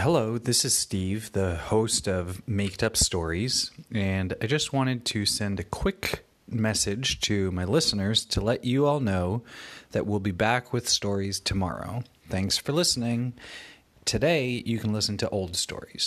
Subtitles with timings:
[0.00, 5.26] Hello, this is Steve, the host of Maked Up Stories, and I just wanted to
[5.26, 9.42] send a quick message to my listeners to let you all know
[9.90, 12.04] that we'll be back with stories tomorrow.
[12.28, 13.32] Thanks for listening.
[14.04, 16.06] Today, you can listen to old stories.